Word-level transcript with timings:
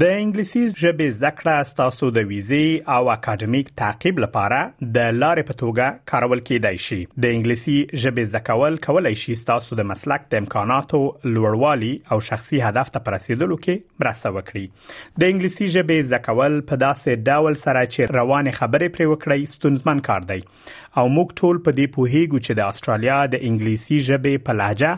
د 0.00 0.10
انګلیسي 0.22 0.60
ژبې 0.80 1.12
زده 1.18 1.28
کړه 1.36 1.66
ستاسو 1.68 2.06
د 2.14 2.24
ویزې 2.30 2.94
او 2.94 3.10
اکیډمیک 3.12 3.68
تعقیب 3.80 4.18
لپاره 4.24 4.58
د 4.96 5.14
لارې 5.20 5.44
په 5.50 5.58
توګه 5.60 5.86
کارول 6.12 6.42
کیدای 6.50 6.80
شي 6.86 6.98
د 7.24 7.34
انګلیسي 7.36 7.76
ژبې 8.02 8.32
زده 8.32 8.42
کول 8.48 8.78
کولای 8.86 9.12
شي 9.20 9.36
ستاسو 9.42 9.78
د 9.80 9.88
مسلک 9.92 10.26
د 10.34 10.42
امکاناتو 10.44 11.00
لوړوالي 11.36 11.92
او 12.14 12.18
شخصي 12.30 12.60
هدف 12.64 12.90
ته 12.96 13.14
رسیدلو 13.16 13.58
کې 13.66 14.04
مرسته 14.04 14.34
وکړي 14.34 14.92
د 15.22 15.30
انګلیسي 15.30 15.70
ژبې 15.76 16.10
زده 16.10 16.20
کول 16.28 16.58
په 16.72 16.80
داسې 16.84 17.22
ډول 17.30 17.58
سره 17.64 17.86
چې 17.94 18.16
روانه 18.18 18.56
خبرې 18.60 18.96
پرې 18.98 19.12
وکړي 19.14 19.54
ستونزمن 19.56 20.04
کار 20.10 20.28
دی 20.34 20.40
او 21.00 21.04
موږ 21.14 21.32
ټول 21.40 21.56
په 21.64 21.72
دې 21.78 21.86
پوهیږو 21.96 22.38
چې 22.46 22.56
د 22.58 22.68
استرالیا 22.74 23.16
د 23.32 23.46
انګلیسي 23.48 23.98
ژبې 24.06 24.44
په 24.46 24.54
لهجه 24.60 24.92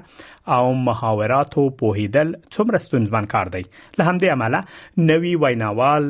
او 0.57 0.73
محاوراتو 0.89 1.65
پوهیدل 1.83 2.31
څومره 2.55 2.83
ستونزمن 2.87 3.27
کار 3.37 3.53
دی 3.57 3.63
له 3.63 4.11
همدې 4.11 4.35
امله 4.37 5.07
نوي 5.13 5.33
ویناوال 5.47 6.07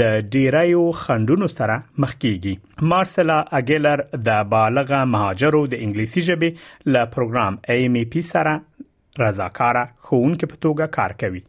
د 0.00 0.18
ډیرایو 0.38 0.82
خندونو 1.04 1.48
سره 1.58 1.78
مخ 2.04 2.12
کیږي 2.24 2.88
مارسلا 2.92 3.38
اګیلر 3.60 4.04
د 4.30 4.44
بالغه 4.56 5.00
مهاجرو 5.14 5.62
د 5.72 5.84
انګلیسي 5.86 6.26
ژبې 6.28 6.96
له 6.96 7.08
پروګرام 7.14 7.60
ایم 7.76 7.98
ای 8.00 8.04
پی 8.14 8.24
سره 8.34 8.58
رضاکار 9.18 9.76
خونکې 10.04 10.46
په 10.52 10.56
توګه 10.64 10.86
کار 10.96 11.14
کوي 11.20 11.40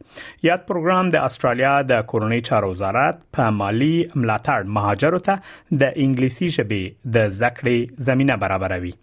یاد 0.46 0.64
پروګرام 0.70 1.10
د 1.14 1.26
استرالیا 1.30 1.74
د 1.90 2.00
کورونی 2.12 2.40
چارو 2.48 2.70
وزارت 2.70 3.20
په 3.38 3.52
مالی 3.58 3.92
ملاتړ 4.14 4.74
مهاجرو 4.78 5.20
ته 5.28 5.36
د 5.82 5.98
انګلیسي 6.06 6.48
ژبې 6.56 7.12
د 7.18 7.28
زکړې 7.42 8.06
زمينه 8.08 8.38
برابروي 8.46 8.94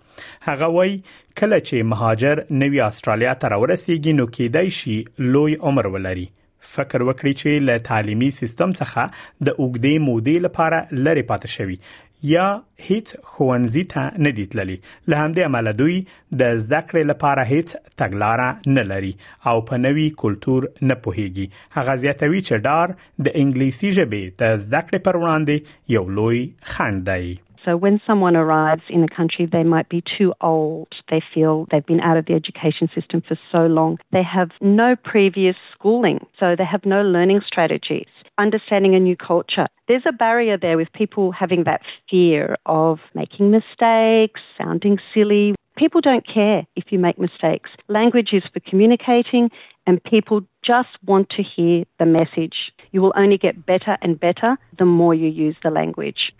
هغه 0.49 0.69
وای 0.77 0.91
کله 1.05 1.61
چې 1.67 1.87
مهاجر 1.93 2.43
نوی 2.65 2.83
استرالیا 2.89 3.37
ته 3.43 3.53
راورسیږي 3.55 4.19
نو 4.21 4.27
کېدای 4.35 4.77
شي 4.81 4.99
لوی 5.37 5.55
عمر 5.71 5.89
ولري 5.95 6.27
فکر 6.69 7.03
وکړي 7.03 7.43
چې 7.43 7.67
له 7.69 7.81
تعلیمي 7.91 8.31
سیستم 8.41 8.73
څخه 8.79 9.05
د 9.15 9.57
اوګدې 9.57 10.05
مودې 10.07 10.47
لپاره 10.47 11.03
لری 11.07 11.23
پاتې 11.31 11.55
شوی 11.59 11.77
یا 12.27 12.45
هیڅ 12.87 13.13
خوانزي 13.33 13.81
ته 13.91 14.03
نه 14.25 14.31
دیتللی 14.37 14.73
له 15.11 15.19
همدې 15.19 15.45
امله 15.49 15.73
دوی 15.81 15.95
د 16.41 16.57
زده 16.63 16.81
کړې 16.87 17.05
لپاره 17.11 17.45
هیڅ 17.51 17.95
تګلارې 18.01 18.75
نه 18.77 18.83
لري 18.89 19.11
او 19.51 19.61
په 19.69 19.79
نوي 19.85 20.07
کلچر 20.23 20.67
نه 20.89 20.97
پوهیږي 21.05 21.63
هغه 21.77 21.95
زیاتوي 22.03 22.41
چې 22.47 22.63
ډار 22.67 22.95
د 23.27 23.39
انګلیسي 23.43 23.89
ژبې 23.97 24.39
د 24.43 24.59
زده 24.65 24.81
کړې 24.87 24.99
پر 25.07 25.21
وړاندې 25.21 25.79
یو 25.97 26.05
لوی 26.21 26.41
خنډ 26.71 26.99
دی 27.11 27.37
So 27.63 27.71
when 27.83 27.95
someone 28.03 28.37
arrives 28.41 28.85
in 28.97 29.01
a 29.05 29.09
country, 29.15 29.45
they 29.53 29.63
might 29.71 29.87
be 29.93 29.97
too 30.11 30.27
old. 30.49 30.97
They 31.11 31.19
feel 31.31 31.65
they've 31.71 31.89
been 31.91 31.99
out 32.09 32.19
of 32.19 32.25
the 32.29 32.37
education 32.41 32.89
system 32.93 33.23
for 33.31 33.35
so 33.55 33.63
long. 33.79 33.97
They 34.17 34.21
have 34.35 34.53
no 34.79 34.87
previous 35.09 35.57
schooling, 35.73 36.21
so 36.43 36.51
they 36.61 36.67
have 36.73 36.87
no 36.93 37.01
learning 37.15 37.41
strategy. 37.49 37.99
understanding 38.39 38.95
a 38.95 38.99
new 38.99 39.15
culture. 39.17 39.67
There's 39.87 40.03
a 40.07 40.13
barrier 40.13 40.57
there 40.59 40.77
with 40.77 40.87
people 40.93 41.31
having 41.31 41.65
that 41.65 41.81
fear 42.09 42.55
of 42.65 42.97
making 43.13 43.51
mistakes, 43.51 44.39
sounding 44.57 44.97
silly. 45.13 45.53
People 45.77 46.01
don't 46.01 46.25
care 46.25 46.65
if 46.75 46.85
you 46.89 46.99
make 46.99 47.19
mistakes. 47.19 47.69
Language 47.89 48.29
is 48.31 48.43
for 48.51 48.59
communicating, 48.61 49.49
and 49.85 50.01
people 50.03 50.41
just 50.65 50.89
want 51.05 51.29
to 51.31 51.43
hear 51.43 51.83
the 51.99 52.05
message. 52.05 52.55
You 52.91 53.01
will 53.01 53.13
only 53.15 53.37
get 53.37 53.65
better 53.65 53.97
and 54.01 54.19
better 54.19 54.55
the 54.77 54.85
more 54.85 55.13
you 55.13 55.27
use 55.27 55.55
the 55.63 55.69
language. 55.69 56.33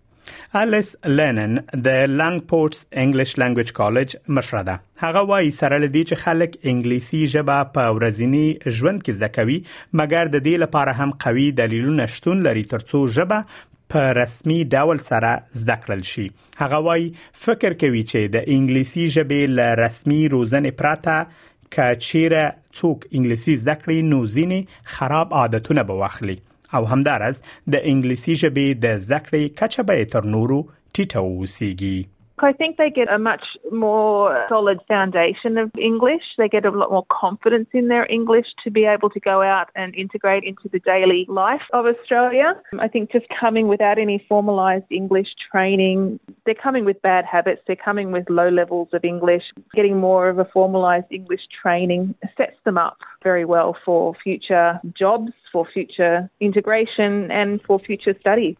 الیس 0.62 0.96
لنن 1.20 1.56
د 1.58 2.12
لانګپورټس 2.20 2.80
انګلیش 3.04 3.32
لانګویج 3.44 3.72
کالج 3.80 4.16
مشره 4.38 4.62
ده 4.70 4.76
هغه 5.08 5.24
وایي 5.32 5.52
سره 5.62 5.80
لدی 5.86 6.04
چې 6.04 6.22
خلک 6.26 6.56
انګلیسي 6.72 7.22
ژبه 7.34 7.58
په 7.78 7.96
ورځنی 7.98 8.46
ژوند 8.80 9.04
کې 9.04 9.20
زده 9.20 9.32
کوي 9.40 9.58
مګر 10.02 10.32
د 10.36 10.44
دې 10.48 10.64
لپاره 10.66 10.94
هم 11.02 11.16
قوي 11.26 11.48
دلیلونه 11.62 12.08
شتون 12.18 12.44
لري 12.50 12.66
ترڅو 12.76 13.02
ژبه 13.18 13.60
په 13.96 14.06
رسمي 14.22 14.58
ډول 14.78 15.04
سره 15.12 15.32
زده 15.62 15.78
کړل 15.86 16.04
شي 16.14 16.26
هغه 16.64 16.82
وایي 16.90 17.08
فکر 17.46 17.78
کوي 17.86 18.04
چې 18.10 18.36
د 18.36 18.50
انګلیسي 18.58 19.08
ژبې 19.18 19.56
له 19.62 19.80
رسمي 19.86 20.22
روزنې 20.36 20.78
پرته 20.84 21.48
کچیره 21.78 22.46
څوک 22.78 23.10
انګلیسي 23.16 23.58
زده 23.64 23.76
کړي 23.82 24.12
نو 24.14 24.22
ځینې 24.36 24.94
خراب 24.98 25.34
عادتونه 25.42 25.88
به 25.92 26.00
واخلي 26.04 26.38
او 26.76 26.84
همدارس 26.92 27.38
د 27.74 27.76
انګلیسي 27.90 28.34
ژبې 28.42 28.68
د 28.84 28.86
زکړې 29.12 29.44
کچه 29.60 29.82
به 29.88 29.96
تر 30.14 30.24
نورو 30.34 30.60
ټیټه 30.94 31.20
وسیږي 31.40 31.98
I 32.44 32.54
think 32.54 32.78
they 32.78 32.90
get 32.90 33.12
a 33.12 33.18
much 33.20 33.44
more 33.72 34.46
solid 34.50 34.80
foundation 34.88 35.58
of 35.58 35.72
English. 35.78 36.24
They 36.38 36.48
get 36.48 36.66
a 36.66 36.72
lot 36.72 36.92
more 36.92 37.06
confidence 37.10 37.70
in 37.74 37.88
their 37.88 38.06
English 38.12 38.48
to 38.64 38.70
be 38.72 38.86
able 38.86 39.10
to 39.12 39.20
go 39.20 39.42
out 39.42 39.70
and 39.76 39.94
integrate 39.96 40.44
into 40.44 40.70
the 40.72 40.80
daily 40.80 41.26
life 41.30 41.62
of 41.74 41.86
Australia. 41.86 42.54
I 42.80 42.88
think 42.88 43.12
just 43.12 43.26
coming 43.40 43.68
without 43.68 43.98
any 43.98 44.26
formalised 44.30 44.86
English 44.92 45.28
training, 45.52 46.20
they're 46.46 46.54
coming 46.56 46.86
with 46.86 47.02
bad 47.02 47.26
habits, 47.26 47.62
they're 47.68 47.76
coming 47.76 48.12
with 48.12 48.30
low 48.30 48.50
levels 48.50 48.90
of 48.94 49.04
English. 49.04 49.44
Getting 49.74 49.98
more 49.98 50.30
of 50.30 50.40
a 50.40 50.46
formalised 50.46 51.12
English 51.12 51.42
training 51.62 52.16
sets 52.38 52.58
them 52.66 52.78
up 52.78 52.98
very 53.24 53.46
well 53.46 53.76
for 53.86 54.14
future 54.24 54.80
jobs, 54.98 55.32
for 55.52 55.66
future 55.74 56.30
integration, 56.40 57.32
and 57.32 57.62
for 57.64 57.80
future 57.80 58.16
study. 58.20 58.58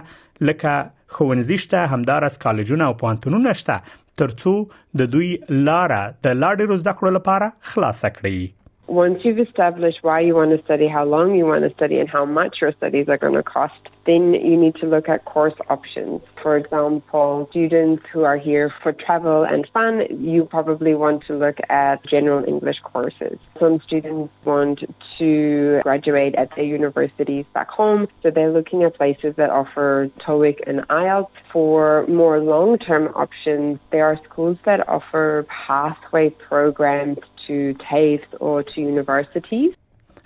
لکه 0.50 0.76
خوندزي 1.18 1.58
شته 1.66 1.90
همدارس 1.96 2.38
کالجونه 2.48 2.90
او 2.92 2.98
پوهنتونونه 3.04 3.58
شته 3.62 3.94
ترڅو 4.24 4.56
د 5.02 5.12
دوی 5.16 5.30
لارې 5.30 6.20
د 6.26 6.36
لاړې 6.42 6.74
روزده 6.74 7.00
کړو 7.00 7.16
لپاره 7.20 7.50
خلاصه 7.72 8.10
کړي 8.18 8.38
once 8.86 9.20
you've 9.24 9.38
established 9.38 9.98
why 10.02 10.20
you 10.20 10.34
want 10.34 10.56
to 10.56 10.62
study, 10.64 10.86
how 10.88 11.04
long 11.04 11.34
you 11.34 11.44
want 11.46 11.64
to 11.68 11.72
study, 11.74 11.98
and 11.98 12.08
how 12.08 12.24
much 12.24 12.56
your 12.60 12.72
studies 12.74 13.08
are 13.08 13.16
going 13.16 13.34
to 13.34 13.42
cost, 13.42 13.72
then 14.06 14.34
you 14.34 14.56
need 14.56 14.74
to 14.76 14.86
look 14.86 15.08
at 15.08 15.24
course 15.24 15.54
options. 15.70 16.20
For 16.42 16.56
example, 16.56 17.46
students 17.50 18.02
who 18.12 18.22
are 18.24 18.36
here 18.36 18.72
for 18.82 18.92
travel 18.92 19.44
and 19.44 19.66
fun, 19.72 20.02
you 20.10 20.44
probably 20.44 20.94
want 20.94 21.24
to 21.28 21.36
look 21.36 21.56
at 21.70 22.06
general 22.06 22.44
English 22.46 22.76
courses. 22.84 23.38
Some 23.58 23.80
students 23.86 24.32
want 24.44 24.80
to 25.18 25.80
graduate 25.82 26.34
at 26.34 26.54
their 26.54 26.66
universities 26.66 27.46
back 27.54 27.68
home, 27.70 28.06
so 28.22 28.30
they're 28.30 28.52
looking 28.52 28.82
at 28.84 28.94
places 28.96 29.34
that 29.36 29.48
offer 29.50 30.10
TOEIC 30.26 30.60
and 30.68 30.80
IELTS. 30.88 31.30
For 31.52 32.06
more 32.08 32.40
long 32.40 32.78
term 32.78 33.04
options, 33.14 33.78
there 33.90 34.04
are 34.04 34.20
schools 34.28 34.58
that 34.64 34.86
offer 34.88 35.46
pathway 35.66 36.30
programs 36.30 37.18
to 37.46 37.74
TAFEs 37.84 38.24
or 38.40 38.58
to 38.72 38.80
universities. 38.92 39.70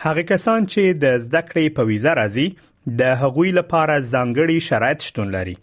هغه 0.00 0.23
کسان 0.26 0.67
چې 0.67 0.99
د 1.05 1.19
زده 1.26 1.43
کړې 1.49 1.75
په 1.76 1.82
ویزه 1.91 2.12
راځي 2.20 2.49
د 3.00 3.17
هغوی 3.23 3.50
لپاره 3.59 3.97
ځانګړي 4.11 4.59
شرایط 4.69 5.06
شتون 5.09 5.32
لري 5.37 5.55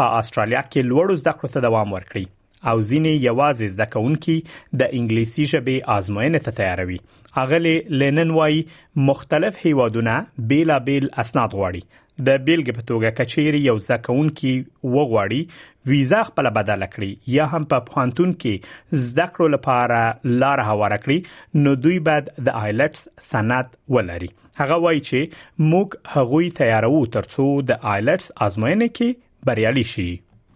په 0.00 0.18
استرالیا 0.20 0.62
کې 0.70 0.90
لوړو 0.92 1.20
زده 1.24 1.32
کړو 1.40 1.54
ته 1.56 1.66
دوام 1.68 1.92
ورکړي 1.98 2.26
او 2.66 2.80
ځینې 2.86 3.10
یوازې 3.24 3.66
زده 3.76 3.84
کوونکي 3.94 4.34
د 4.82 4.96
انګلیسي 5.00 5.44
ژبې 5.50 5.76
آزموینې 5.96 6.40
ته 6.46 6.56
تیاروي 6.60 6.98
اغلی 7.46 7.74
لینن 8.02 8.30
وای 8.36 8.62
مختلف 9.08 9.58
هیوادونه 9.64 10.14
بیلابل 10.52 11.06
اسناد 11.24 11.56
غواړي 11.60 11.82
د 12.28 12.40
بیلګې 12.46 12.76
په 12.78 12.86
توګه 12.90 13.16
کچېری 13.18 13.60
یو 13.70 13.76
ځکهونکي 13.88 14.54
وغواړي 14.96 15.64
ویزا 15.92 16.22
خپل 16.30 16.50
بدل 16.56 16.82
کړي 16.94 17.34
یا 17.36 17.46
هم 17.52 17.68
په 17.74 17.84
پوهنتون 17.90 18.34
کې 18.42 19.00
زده 19.06 19.26
کړو 19.36 19.52
لپاره 19.54 20.00
لار 20.42 20.64
هوار 20.70 20.96
کړي 21.06 21.62
نو 21.66 21.76
دوی 21.86 21.98
بعد 22.10 22.32
د 22.48 22.58
آیلټس 22.64 23.08
سند 23.30 23.78
ولري 23.98 24.32
هغه 24.62 24.82
وایي 24.86 25.00
چې 25.08 25.66
موږ 25.72 26.16
هغوی 26.16 26.52
تیارو 26.62 27.04
ترڅو 27.18 27.48
د 27.72 27.80
آیلټس 27.96 28.48
آزموینه 28.48 28.92
کې 28.98 29.46
بریالي 29.50 29.84
شي 29.94 30.08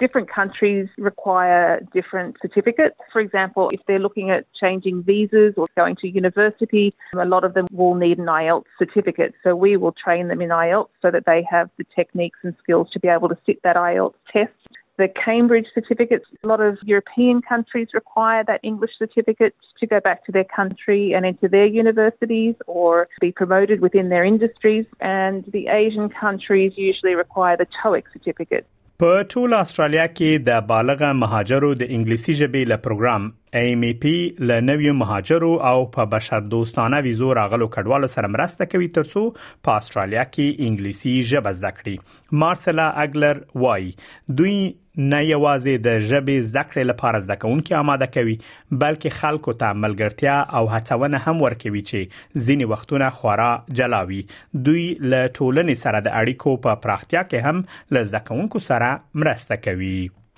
different 0.02 0.28
countries 0.28 0.88
require 0.98 1.80
different 1.94 2.34
certificates. 2.42 2.96
For 3.12 3.20
example, 3.20 3.70
if 3.72 3.78
they're 3.86 4.00
looking 4.00 4.30
at 4.30 4.44
changing 4.60 5.04
visas 5.04 5.54
or 5.56 5.68
going 5.76 5.94
to 6.00 6.08
university, 6.08 6.92
a 7.16 7.24
lot 7.24 7.44
of 7.44 7.54
them 7.54 7.66
will 7.72 7.94
need 7.94 8.18
an 8.18 8.26
IELTS 8.26 8.64
certificate. 8.80 9.32
So 9.44 9.54
we 9.54 9.76
will 9.76 9.92
train 10.04 10.26
them 10.26 10.40
in 10.42 10.48
IELTS 10.48 10.88
so 11.02 11.12
that 11.12 11.24
they 11.24 11.46
have 11.48 11.70
the 11.78 11.84
techniques 11.94 12.40
and 12.42 12.52
skills 12.60 12.88
to 12.94 12.98
be 12.98 13.06
able 13.06 13.28
to 13.28 13.38
sit 13.46 13.62
that 13.62 13.76
IELTS 13.76 14.14
test 14.32 14.52
the 14.98 15.08
Cambridge 15.08 15.64
certificates. 15.72 16.26
A 16.44 16.48
lot 16.48 16.60
of 16.60 16.76
European 16.84 17.40
countries 17.40 17.88
require 17.94 18.44
that 18.46 18.60
English 18.62 18.90
certificate 18.98 19.54
to 19.80 19.86
go 19.86 20.00
back 20.00 20.24
to 20.26 20.32
their 20.32 20.44
country 20.44 21.14
and 21.14 21.24
enter 21.24 21.48
their 21.48 21.64
universities 21.64 22.54
or 22.66 23.08
be 23.18 23.32
promoted 23.32 23.80
within 23.80 24.10
their 24.10 24.22
industries. 24.24 24.84
And 25.00 25.44
the 25.50 25.68
Asian 25.68 26.10
countries 26.10 26.72
usually 26.76 27.14
require 27.14 27.56
the 27.56 27.66
TOEIC 27.82 28.04
certificate. 28.12 28.66
په 29.04 29.12
ټول 29.32 29.50
استرالیا 29.62 30.02
کې 30.16 30.30
د 30.48 30.58
بالغ 30.68 31.00
مهاجرو 31.22 31.70
د 31.80 31.88
انګلیسي 31.94 32.32
ژبې 32.40 32.60
له 32.72 32.76
پروګرام 32.84 33.22
ایم 33.54 33.80
پی 34.02 34.12
له 34.38 34.60
نویو 34.66 34.92
مهاجرو 34.98 35.48
او 35.70 35.80
په 35.94 36.04
بشر 36.12 36.40
دوستانه 36.52 37.00
ویزو 37.06 37.32
راغلو 37.38 37.66
کډوالو 37.74 38.08
سره 38.12 38.28
مرسته 38.36 38.66
کوي 38.74 38.86
ترڅو 38.98 39.24
په 39.68 39.74
استرالیا 39.80 40.22
کې 40.28 40.68
انګلیسي 40.68 41.12
ژبه 41.32 41.52
زده 41.58 41.70
کړي 41.80 42.38
مارسلا 42.42 42.86
اګلر 43.02 43.42
وای 43.64 43.90
دوی 44.38 44.54
نه 44.54 45.20
یوازې 45.24 45.82
د 45.88 45.98
ژبې 46.12 46.46
زده 46.46 46.62
کړې 46.70 46.88
لپاره 46.92 47.20
زده 47.26 47.36
کوونکي 47.44 47.76
آماده 47.80 48.08
کوي 48.16 48.36
بلکې 48.84 49.18
خلکو 49.18 49.56
ته 49.64 49.78
ملګرتیا 49.82 50.38
او 50.60 50.64
هڅونه 50.76 51.22
هم 51.26 51.44
ورکوي 51.48 51.84
چې 51.92 52.16
ځینې 52.38 52.72
وختونه 52.72 53.10
خورا 53.20 53.50
جلاوي 53.82 54.22
دوی 54.70 54.88
له 55.12 55.20
ټولنې 55.28 55.84
سره 55.84 56.02
د 56.08 56.16
اړیکو 56.22 56.56
په 56.68 56.82
پراختیا 56.88 57.24
کې 57.30 57.52
هم 57.52 57.94
له 57.98 58.04
زده 58.12 58.24
کوونکو 58.32 58.64
سره 58.72 58.90
مرسته 59.26 59.62
کوي 59.68 59.94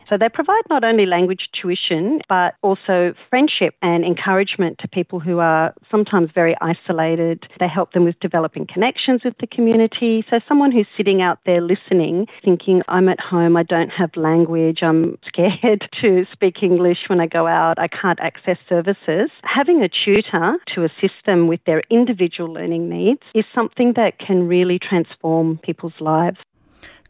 So 0.09 0.17
they 0.19 0.29
provide 0.29 0.63
not 0.69 0.85
only 0.85 1.07
language 1.07 1.49
tuition, 1.61 2.21
but 2.29 2.55
also 2.63 3.15
friendship 3.31 3.75
and 3.83 4.05
encouragement 4.05 4.79
to 4.81 4.89
people 4.89 5.21
who 5.21 5.39
are 5.39 5.75
sometimes 5.91 6.31
very 6.35 6.55
isolated. 6.61 7.47
They 7.61 7.69
help 7.69 7.93
them 7.93 8.05
with 8.05 8.19
developing 8.21 8.67
connections 8.73 9.23
with 9.25 9.35
the 9.41 9.47
community. 9.47 10.25
So 10.29 10.41
someone 10.49 10.73
who's 10.73 10.89
sitting 10.97 11.23
out 11.23 11.39
there 11.47 11.61
listening, 11.61 12.27
thinking, 12.45 12.83
I'm 12.89 13.09
at 13.09 13.21
home, 13.21 13.57
I 13.57 13.63
don't 13.63 13.91
have 13.91 14.11
language, 14.17 14.79
I'm 14.83 15.17
scared 15.27 15.89
to 16.03 16.25
speak 16.33 16.63
English 16.63 16.99
when 17.09 17.21
I 17.21 17.27
go 17.27 17.47
out, 17.47 17.79
I 17.79 17.89
can't 17.89 18.19
access 18.21 18.59
services. 18.69 19.31
Having 19.43 19.83
a 19.83 19.89
tutor 19.89 20.57
to 20.75 20.85
assist 20.85 21.25
them 21.27 21.47
with 21.49 21.61
their 21.65 21.83
individual 21.91 22.53
learning 22.53 22.89
needs 22.89 23.21
is 23.35 23.45
something 23.55 23.95
that 23.97 24.19
can 24.25 24.47
really 24.49 24.79
transform 24.79 25.59
people's 25.65 25.95
lives. 26.01 26.37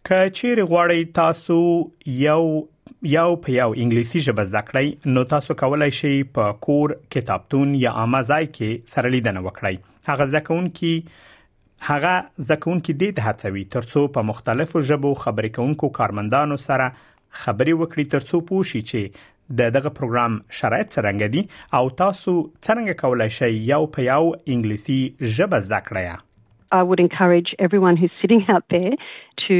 ک 0.09 0.13
چیرې 0.37 0.65
غواړئ 0.71 1.05
تاسو 1.17 1.59
یو 2.23 3.05
یو 3.11 3.29
په 3.45 3.53
یو 3.53 3.67
انګلیسي 3.75 4.21
ژبه 4.25 4.45
زده 4.47 4.63
کړئ 4.71 5.13
نو 5.13 5.21
تاسو 5.29 5.55
کولای 5.63 5.95
شئ 5.99 6.11
په 6.39 6.57
کور 6.67 6.93
کتابتون 7.15 7.71
یا 7.85 7.93
امازای 8.03 8.49
کې 8.57 8.91
سره 8.97 9.13
لیدنه 9.15 9.43
وکړئ 9.47 9.79
هغه 10.11 10.27
ځکهونکي 10.35 10.91
هغه 11.91 12.13
ځکهونکي 12.51 12.97
د 13.05 13.21
هڅوي 13.29 13.63
ترڅو 13.77 14.03
په 14.19 14.29
مختلفو 14.33 14.83
ژبو 14.91 15.13
خبرې 15.23 15.57
کوونکو 15.59 15.91
کارمندانو 16.01 16.59
سره 16.67 16.89
خبرې 16.97 17.85
وکړي 17.85 18.11
ترڅو 18.17 18.41
پوه 18.51 18.69
شي 18.73 18.81
چې 18.91 19.23
د 19.63 19.71
دغه 19.79 19.93
پروګرام 20.01 20.37
شرایط 20.61 20.91
څنګه 20.91 21.33
دي 21.37 21.43
او 21.81 21.89
تاسو 22.03 22.35
څنګه 22.43 22.99
کولای 23.05 23.31
شئ 23.39 23.51
یو 23.73 23.81
په 23.97 24.07
یو 24.11 24.23
انګلیسي 24.35 25.01
ژبه 25.41 25.63
زده 25.71 25.81
کړئ 25.89 26.21
I 26.81 26.85
would 26.91 27.01
encourage 27.07 27.51
everyone 27.65 27.99
who's 28.03 28.15
sitting 28.21 28.41
out 28.53 28.65
there 28.77 28.95
to 29.47 29.59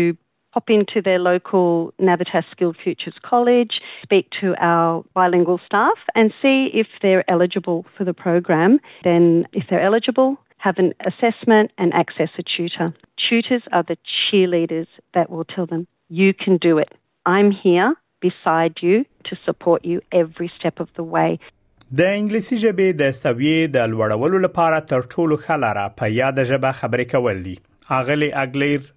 pop 0.55 0.71
into 0.77 0.99
their 1.07 1.21
local 1.33 1.93
Navitas 2.09 2.47
Skilled 2.53 2.79
Futures 2.85 3.19
College, 3.33 3.75
speak 4.09 4.27
to 4.43 4.47
our 4.71 5.03
bilingual 5.21 5.61
staff, 5.69 5.99
and 6.19 6.27
see 6.41 6.59
if 6.83 6.89
they're 7.03 7.27
eligible 7.35 7.81
for 7.97 8.05
the 8.09 8.17
program. 8.27 8.73
Then, 9.11 9.25
if 9.61 9.65
they're 9.69 9.87
eligible, 9.91 10.31
have 10.67 10.77
an 10.85 10.91
assessment 11.11 11.67
and 11.81 11.89
access 12.03 12.31
a 12.43 12.45
tutor. 12.55 12.89
Tutors 13.29 13.65
are 13.77 13.85
the 13.93 13.99
cheerleaders 14.13 14.91
that 15.17 15.27
will 15.33 15.47
tell 15.55 15.67
them, 15.73 15.83
you 16.21 16.29
can 16.43 16.55
do 16.69 16.73
it. 16.85 16.91
I'm 17.35 17.51
here 17.51 17.89
beside 18.29 18.75
you 18.87 18.97
to 19.29 19.35
support 19.47 19.81
you 19.91 19.97
every 20.23 20.51
step 20.59 20.77
of 20.85 20.89
the 21.01 21.07
way. 21.17 21.31
د 22.01 22.07
انګلیسي 22.19 22.57
ژبې 22.61 22.95
د 23.01 23.11
سویې 23.17 23.69
د 23.75 23.85
لوړولو 23.95 24.39
لپاره 24.45 24.79
تر 24.93 25.03
ټولو 25.15 25.37
ښه 25.45 25.89
په 26.01 26.07
یاد 26.21 26.41
ژبه 26.51 26.73
خبرې 26.81 27.07
کول 27.15 27.43
دي. 27.49 27.57
اغلی 27.97 28.29
اګلیر 28.45 28.94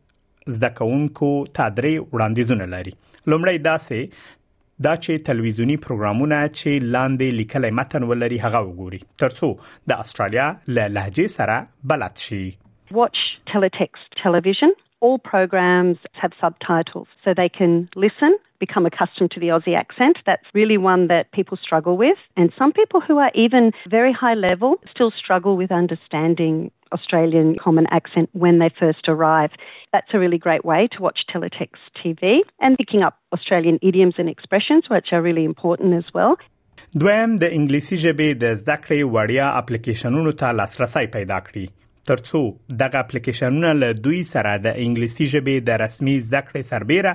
زده 0.56 0.70
کوونکو 0.80 1.30
تا 1.54 1.68
درې 1.80 1.94
وړاندیزونه 2.16 2.68
لري 2.76 2.94
لومړی 3.34 3.62
داسې 3.70 4.84
دا 4.86 4.92
چې 5.04 5.24
تلویزیونی 5.30 5.76
پروګرامونه 5.84 6.40
چې 6.58 6.90
لاندې 6.96 7.38
لیکلي 7.42 7.72
متن 7.82 8.04
ولري 8.12 8.40
هغه 8.46 8.62
وګوري 8.68 9.00
ترڅو 9.24 9.50
د 9.92 10.04
استرالیا 10.06 10.48
له 10.78 10.86
لهجه 10.98 11.36
سره 11.36 11.58
بلد 11.94 12.24
شي 12.28 12.44
Watch 13.04 13.22
teletext 13.52 14.14
television. 14.26 14.74
All 15.08 15.18
programs 15.30 16.06
have 16.20 16.38
subtitles 16.44 17.10
so 17.26 17.34
they 17.40 17.50
can 17.58 17.74
listen, 18.04 18.38
become 18.66 18.88
accustomed 18.90 19.32
to 19.34 19.42
the 19.44 19.50
Aussie 19.58 19.76
accent. 19.82 20.22
That's 20.30 20.54
really 20.60 20.78
one 20.86 21.04
that 21.12 21.30
people 21.40 21.60
struggle 21.66 22.00
with. 22.06 22.24
And 22.44 22.56
some 22.62 22.74
people 22.80 23.04
who 23.10 23.18
are 23.26 23.32
even 23.46 23.68
very 23.98 24.14
high 24.24 24.36
level 24.48 24.80
still 24.96 25.12
struggle 25.20 25.60
with 25.64 25.76
understanding 25.82 26.58
Australian 26.96 27.56
common 27.66 27.88
accent 28.00 28.30
when 28.34 28.56
they 28.62 28.70
first 28.84 29.04
arrive. 29.08 29.52
That's 29.94 30.12
a 30.14 30.20
really 30.24 30.38
great 30.38 30.66
way 30.66 30.88
to 30.94 30.98
watch 31.06 31.20
teletext 31.32 31.82
TV 32.00 32.42
and 32.64 32.78
picking 32.78 33.02
up 33.08 33.16
Australian 33.36 33.78
idioms 33.82 34.16
and 34.18 34.30
expressions, 34.30 34.84
which 34.90 35.08
are 35.12 35.22
really 35.22 35.46
important 35.54 35.94
as 36.04 36.08
well. 36.20 36.36
دویم 36.96 37.32
د 37.42 37.50
انګلیسي 37.58 37.98
ژبې 38.04 38.30
د 38.42 38.60
زده 38.60 38.78
وړیا 39.16 39.48
اپلیکیشنونو 39.62 40.32
ته 40.42 40.52
لاسرسي 40.60 41.10
پیدا 41.16 41.40
کړي 41.48 41.64
ترڅو 42.10 42.42
دغه 42.82 43.00
اپلیکیشنونه 43.06 43.72
له 43.80 43.98
دوی 44.06 44.20
سره 44.30 44.54
د 44.68 44.78
انګلیسي 44.84 45.28
ژبې 45.32 45.66
د 45.72 45.82
رسمي 45.84 46.14
زده 46.30 46.64
سربېره 46.70 47.14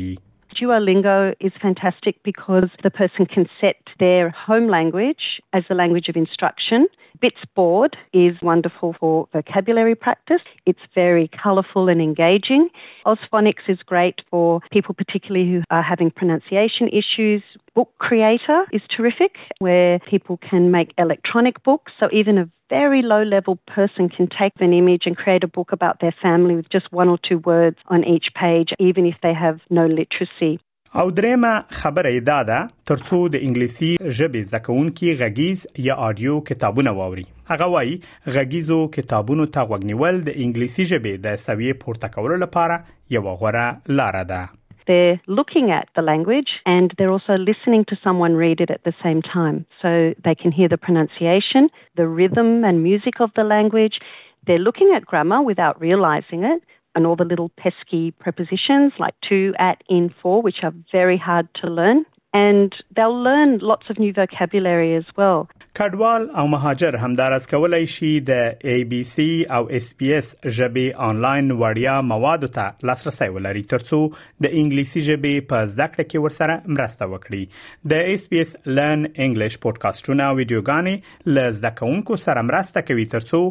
Duolingo 0.54 1.34
is 1.40 1.52
fantastic 1.62 2.22
because 2.24 2.66
the 2.84 2.90
person 2.92 3.26
can 3.26 3.48
set 3.60 3.76
their 4.00 4.30
home 4.30 4.68
language 4.68 5.42
as 5.54 5.64
the 5.68 5.76
language 5.76 6.10
of 6.10 6.16
instruction. 6.16 6.88
Bitsboard 7.22 7.94
is 8.14 8.36
wonderful 8.42 8.96
for 9.00 9.28
vocabulary 9.34 9.96
practice. 9.96 10.42
It's 10.66 10.80
very 10.94 11.30
colourful 11.42 11.88
and 11.88 12.02
engaging. 12.02 12.70
Osphonics 13.06 13.68
is 13.68 13.78
great 13.86 14.20
for 14.30 14.60
people 14.72 14.94
particularly 14.94 15.50
who 15.50 15.62
are 15.70 15.84
having 15.84 16.12
pronunciation 16.12 16.90
issues 16.90 17.42
book 17.76 17.92
creator 17.98 18.62
is 18.72 18.82
terrific, 18.96 19.36
where 19.60 20.00
people 20.14 20.38
can 20.50 20.72
make 20.72 20.94
electronic 20.98 21.64
books. 21.64 21.92
So 22.00 22.08
even 22.12 22.38
a 22.38 22.50
very 22.70 23.02
low 23.02 23.24
level 23.24 23.58
person 23.68 24.10
can 24.10 24.28
take 24.28 24.54
an 24.60 24.74
image 24.74 25.04
and 25.06 25.16
create 25.18 25.44
a 25.44 25.48
book 25.48 25.72
about 25.72 26.00
their 26.00 26.16
family 26.22 26.56
with 26.56 26.70
just 26.72 26.92
one 26.92 27.10
or 27.10 27.18
two 27.28 27.40
words 27.40 27.78
on 27.88 28.04
each 28.04 28.28
page, 28.40 28.70
even 28.80 29.06
if 29.06 29.16
they 29.22 29.34
have 29.46 29.60
no 29.80 29.86
literacy. 30.00 30.60
او 30.96 31.12
درېمه 31.12 31.64
خبره 31.70 32.20
دا 32.20 32.44
ده 32.44 32.68
ترڅو 32.90 33.20
د 33.34 33.36
انګلیسي 33.48 33.90
ژبې 34.18 34.42
زکونکي 34.54 35.16
غږیز 35.22 35.66
یا 35.88 35.94
آډیو 36.10 36.36
کتابونه 36.50 36.92
واوري 37.00 37.24
هغه 37.52 37.68
وایي 37.76 37.96
غږیزو 38.28 38.80
کتابونو 38.98 39.46
ته 39.56 39.66
وګنیول 39.74 40.22
د 40.28 40.34
انګلیسي 40.46 40.84
ژبې 40.92 41.14
د 41.26 41.42
سویې 41.46 41.82
پورته 41.86 42.14
کولو 42.18 42.36
لپاره 42.46 42.80
یو 43.18 43.26
غوره 43.44 43.66
لار 44.02 44.20
ده 44.34 44.42
They're 44.88 45.20
looking 45.28 45.72
at 45.72 45.88
the 45.96 46.02
language 46.02 46.50
and 46.66 46.92
they're 46.98 47.12
also 47.12 47.36
listening 47.38 47.86
to 47.90 47.98
someone 48.04 48.34
read 48.36 48.60
it 48.62 48.70
at 48.70 48.84
the 48.84 48.94
same 49.04 49.22
time. 49.22 49.66
So 49.82 50.14
they 50.24 50.36
can 50.36 50.52
hear 50.52 50.68
the 50.70 50.78
pronunciation, 50.78 51.70
the 51.96 52.08
rhythm 52.08 52.64
and 52.66 52.84
music 52.84 53.20
of 53.22 53.30
the 53.36 53.44
language. 53.44 54.00
They're 54.46 54.60
looking 54.60 54.92
at 54.96 55.06
grammar 55.06 55.42
without 55.42 55.80
realizing 55.80 56.44
it 56.44 56.62
and 56.96 57.08
all 57.08 57.16
the 57.16 57.26
little 57.26 57.50
pesky 57.58 58.12
prepositions 58.12 58.94
like 59.00 59.16
to, 59.30 59.54
at, 59.58 59.82
in, 59.90 60.14
for, 60.22 60.42
which 60.42 60.58
are 60.64 60.74
very 60.92 61.18
hard 61.18 61.48
to 61.64 61.72
learn. 61.72 62.06
and 62.34 62.74
they'll 62.96 63.22
learn 63.32 63.60
lots 63.60 63.90
of 63.90 64.00
new 64.04 64.14
vocabulary 64.22 64.92
as 65.02 65.10
well. 65.22 65.48
کډوال 65.78 66.30
او 66.38 66.48
مهاجر 66.48 66.96
همدارس 66.96 67.48
کولای 67.48 67.88
شي 67.94 68.12
د 68.26 68.52
ABC 68.74 69.24
او 69.58 69.64
SBS 69.70 70.30
ژبې 70.58 71.04
آنلاین 71.06 71.50
وړیا 71.52 71.96
موادو 72.10 72.48
ته 72.58 72.66
لاسرسي 72.90 73.30
ولري 73.38 73.64
ترڅو 73.74 74.00
د 74.16 74.50
انګلیسي 74.52 75.04
ژبې 75.10 75.48
په 75.54 75.72
زده 75.74 75.90
کړه 75.96 76.06
کې 76.12 76.28
ورسره 76.28 76.78
مرسته 76.78 77.10
وکړي 77.16 77.92
د 77.96 78.14
SBS 78.20 78.54
Learn 78.80 79.08
English 79.28 79.58
پودکاسټونه 79.68 80.30
او 80.30 80.40
ویډیوګانې 80.40 81.36
له 81.36 81.58
زده 81.60 81.72
کوونکو 81.84 82.22
سره 82.28 82.48
مرسته 82.52 82.88
کوي 82.92 83.10
ترڅو 83.18 83.42